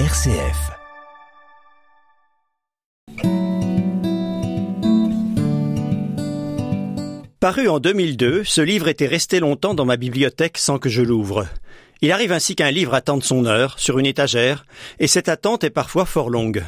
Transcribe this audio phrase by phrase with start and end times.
[0.00, 0.72] RCF.
[7.38, 11.46] Paru en 2002, ce livre était resté longtemps dans ma bibliothèque sans que je l'ouvre.
[12.00, 14.66] Il arrive ainsi qu'un livre attende son heure, sur une étagère,
[14.98, 16.64] et cette attente est parfois fort longue.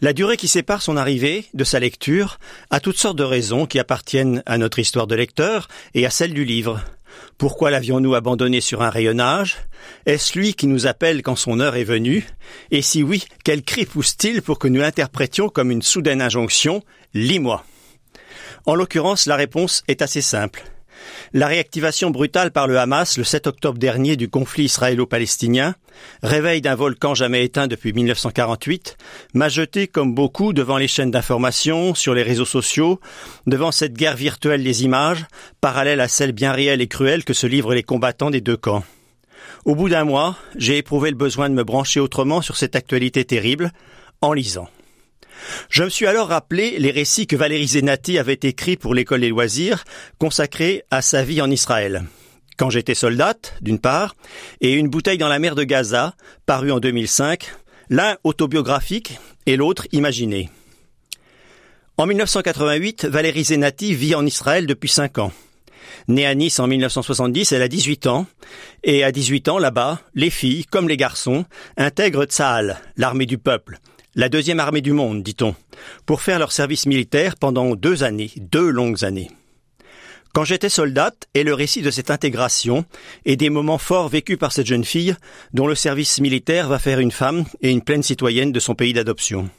[0.00, 2.40] La durée qui sépare son arrivée de sa lecture
[2.70, 6.34] a toutes sortes de raisons qui appartiennent à notre histoire de lecteur et à celle
[6.34, 6.80] du livre.
[7.38, 9.56] Pourquoi l'avions-nous abandonné sur un rayonnage?
[10.06, 12.26] Est-ce lui qui nous appelle quand son heure est venue?
[12.70, 16.82] Et si oui, quel cri pousse-t-il pour que nous l'interprétions comme une soudaine injonction?
[17.14, 17.64] Lis-moi.
[18.66, 20.62] En l'occurrence, la réponse est assez simple.
[21.32, 25.74] La réactivation brutale par le Hamas le 7 octobre dernier du conflit israélo-palestinien,
[26.22, 28.96] réveil d'un volcan jamais éteint depuis 1948,
[29.34, 33.00] m'a jeté comme beaucoup devant les chaînes d'information, sur les réseaux sociaux,
[33.46, 35.24] devant cette guerre virtuelle des images,
[35.60, 38.84] parallèle à celle bien réelle et cruelle que se livrent les combattants des deux camps.
[39.64, 43.24] Au bout d'un mois, j'ai éprouvé le besoin de me brancher autrement sur cette actualité
[43.24, 43.70] terrible,
[44.20, 44.68] en lisant.
[45.68, 49.28] Je me suis alors rappelé les récits que Valérie Zenati avait écrits pour l'école des
[49.28, 49.84] loisirs,
[50.18, 52.04] consacrés à sa vie en Israël.
[52.56, 54.14] Quand j'étais soldate, d'une part,
[54.60, 56.14] et Une bouteille dans la mer de Gaza,
[56.46, 57.52] paru en 2005,
[57.90, 60.50] l'un autobiographique et l'autre imaginé.
[61.98, 65.32] En 1988, Valérie Zenati vit en Israël depuis cinq ans.
[66.08, 68.26] Née à Nice en 1970, elle a 18 ans,
[68.82, 71.44] et à 18 ans, là-bas, les filles, comme les garçons,
[71.76, 73.78] intègrent Tzahal, l'armée du peuple,
[74.14, 75.54] la deuxième armée du monde, dit-on,
[76.06, 79.30] pour faire leur service militaire pendant deux années, deux longues années.
[80.34, 82.86] Quand j'étais soldate, et le récit de cette intégration
[83.26, 85.14] et des moments forts vécus par cette jeune fille,
[85.52, 88.94] dont le service militaire va faire une femme et une pleine citoyenne de son pays
[88.94, 89.50] d'adoption.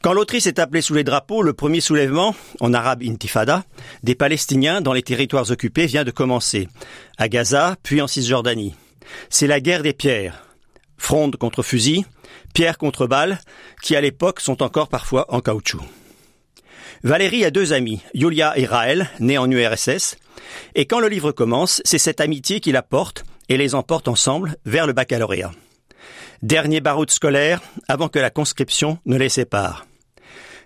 [0.00, 3.64] Quand l'autrice est appelée sous les drapeaux, le premier soulèvement, en arabe intifada,
[4.04, 6.68] des Palestiniens dans les territoires occupés vient de commencer,
[7.16, 8.76] à Gaza, puis en Cisjordanie.
[9.28, 10.47] C'est la guerre des pierres.
[10.98, 12.04] Fronde contre fusil,
[12.52, 13.40] pierre contre balle,
[13.82, 15.82] qui à l'époque sont encore parfois en caoutchouc.
[17.04, 20.16] Valérie a deux amis, Yulia et Raël, nés en URSS,
[20.74, 24.56] et quand le livre commence, c'est cette amitié qui la porte et les emporte ensemble
[24.66, 25.52] vers le baccalauréat.
[26.42, 29.86] Dernier baroud scolaire avant que la conscription ne les sépare.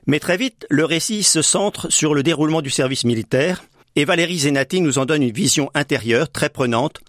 [0.07, 3.63] Mais très vite, le récit se centre sur le déroulement du service militaire,
[3.97, 7.01] et Valérie Zenati nous en donne une vision intérieure très prenante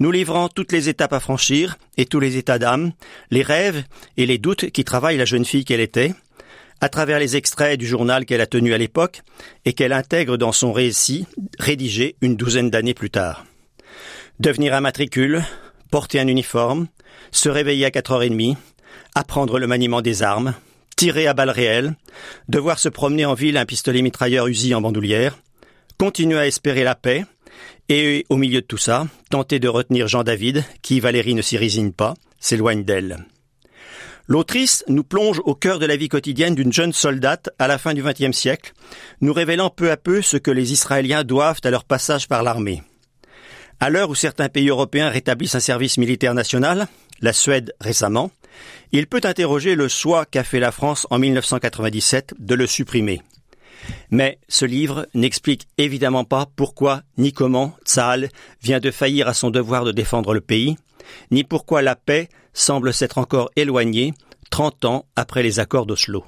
[0.00, 2.92] nous livrant toutes les étapes à franchir et tous les états d'âme,
[3.30, 3.84] les rêves
[4.16, 6.14] et les doutes qui travaillent la jeune fille qu'elle était,
[6.80, 9.22] à travers les extraits du journal qu'elle a tenu à l'époque
[9.64, 11.26] et qu'elle intègre dans son récit
[11.58, 13.44] rédigé une douzaine d'années plus tard.
[14.40, 15.42] Devenir un matricule,
[15.90, 16.88] porter un uniforme,
[17.30, 18.56] se réveiller à 4h30,
[19.14, 20.54] apprendre le maniement des armes,
[20.96, 21.94] tirer à balles réelles,
[22.48, 25.38] devoir se promener en ville un pistolet mitrailleur Uzi en bandoulière,
[26.02, 27.24] continuer à espérer la paix,
[27.88, 31.92] et au milieu de tout ça, tenter de retenir Jean-David, qui, Valérie ne s'y résigne
[31.92, 33.24] pas, s'éloigne d'elle.
[34.26, 37.94] L'autrice nous plonge au cœur de la vie quotidienne d'une jeune soldate à la fin
[37.94, 38.72] du XXe siècle,
[39.20, 42.82] nous révélant peu à peu ce que les Israéliens doivent à leur passage par l'armée.
[43.78, 46.88] À l'heure où certains pays européens rétablissent un service militaire national,
[47.20, 48.32] la Suède récemment,
[48.90, 53.22] il peut interroger le choix qu'a fait la France en 1997 de le supprimer.
[54.12, 58.28] Mais ce livre n'explique évidemment pas pourquoi ni comment Tsahal
[58.62, 60.76] vient de faillir à son devoir de défendre le pays,
[61.30, 64.12] ni pourquoi la paix semble s'être encore éloignée
[64.50, 66.26] 30 ans après les accords d'Oslo.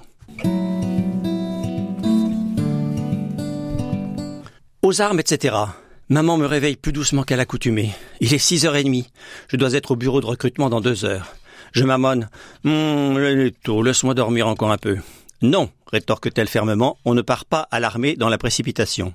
[4.81, 5.55] Aux armes, etc.
[6.09, 7.91] Maman me réveille plus doucement qu'à l'accoutumée.
[8.21, 9.09] Il est 6h30.
[9.49, 11.35] Je dois être au bureau de recrutement dans deux heures.
[11.73, 12.31] Je m'amonne.
[12.65, 14.97] Hum, tôt, laisse-moi dormir encore un peu.
[15.43, 19.13] Non, rétorque-t-elle fermement, on ne part pas à l'armée dans la précipitation.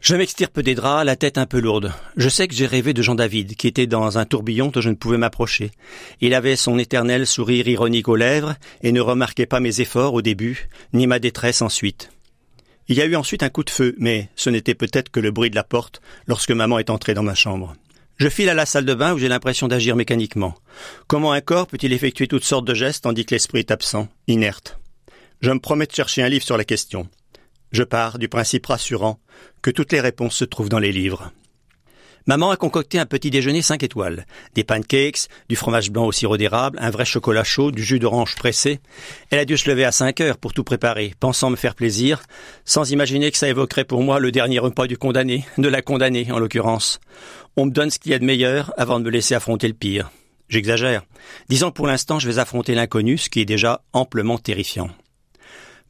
[0.00, 1.90] Je m'extirpe des draps, la tête un peu lourde.
[2.16, 4.94] Je sais que j'ai rêvé de Jean-David, qui était dans un tourbillon dont je ne
[4.94, 5.70] pouvais m'approcher.
[6.20, 10.20] Il avait son éternel sourire ironique aux lèvres et ne remarquait pas mes efforts au
[10.20, 12.10] début, ni ma détresse ensuite.
[12.88, 15.30] Il y a eu ensuite un coup de feu, mais ce n'était peut-être que le
[15.30, 17.74] bruit de la porte lorsque maman est entrée dans ma chambre.
[18.18, 20.54] Je file à la salle de bain où j'ai l'impression d'agir mécaniquement.
[21.06, 24.78] Comment un corps peut-il effectuer toutes sortes de gestes tandis que l'esprit est absent, inerte?
[25.40, 27.08] Je me promets de chercher un livre sur la question.
[27.72, 29.18] Je pars du principe rassurant
[29.60, 31.32] que toutes les réponses se trouvent dans les livres.
[32.26, 34.24] Maman a concocté un petit déjeuner 5 étoiles.
[34.54, 38.34] Des pancakes, du fromage blanc au sirop d'érable, un vrai chocolat chaud, du jus d'orange
[38.34, 38.80] pressé.
[39.30, 42.22] Elle a dû se lever à 5 heures pour tout préparer, pensant me faire plaisir,
[42.64, 46.32] sans imaginer que ça évoquerait pour moi le dernier repas du condamné, de la condamnée
[46.32, 46.98] en l'occurrence.
[47.56, 49.74] On me donne ce qu'il y a de meilleur avant de me laisser affronter le
[49.74, 50.10] pire.
[50.48, 51.02] J'exagère.
[51.50, 54.88] Disons pour l'instant je vais affronter l'inconnu, ce qui est déjà amplement terrifiant.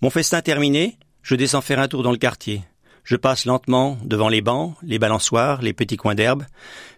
[0.02, 2.62] Mon festin terminé, je descends faire un tour dans le quartier.
[3.04, 6.44] Je passe lentement devant les bancs, les balançoires, les petits coins d'herbe.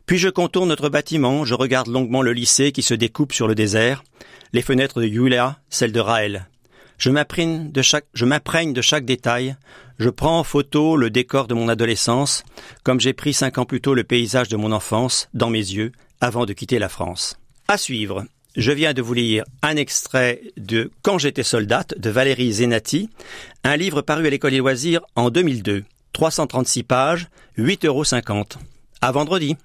[0.07, 3.57] Puis je contourne notre bâtiment, je regarde longuement le lycée qui se découpe sur le
[3.57, 4.05] désert,
[4.53, 6.47] les fenêtres de Yulia, celles de Raël.
[6.99, 9.57] Je m'imprègne de chaque, de chaque détail.
[9.99, 12.43] Je prends en photo le décor de mon adolescence,
[12.85, 15.93] comme j'ai pris cinq ans plus tôt le paysage de mon enfance dans mes yeux
[16.21, 17.39] avant de quitter la France.
[17.69, 18.25] À suivre.
[18.57, 23.11] Je viens de vous lire un extrait de Quand j'étais soldate de Valérie Zenati,
[23.65, 25.85] un livre paru à l'école des loisirs en 2002.
[26.15, 28.05] 336 pages, 8,50 euros.
[29.03, 29.57] À vendredi.